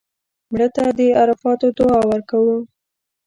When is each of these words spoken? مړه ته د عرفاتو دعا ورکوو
مړه 0.51 0.67
ته 0.75 0.83
د 0.97 0.99
عرفاتو 1.21 1.67
دعا 1.77 1.99
ورکوو 2.11 2.57